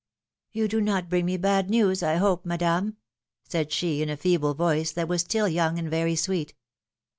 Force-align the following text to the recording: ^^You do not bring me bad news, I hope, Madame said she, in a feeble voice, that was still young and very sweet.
^^You 0.55 0.67
do 0.67 0.81
not 0.81 1.09
bring 1.09 1.27
me 1.27 1.37
bad 1.37 1.69
news, 1.69 2.01
I 2.01 2.15
hope, 2.15 2.43
Madame 2.43 2.97
said 3.47 3.71
she, 3.71 4.01
in 4.01 4.09
a 4.09 4.17
feeble 4.17 4.55
voice, 4.55 4.91
that 4.93 5.07
was 5.07 5.21
still 5.21 5.47
young 5.47 5.77
and 5.77 5.91
very 5.91 6.15
sweet. 6.15 6.55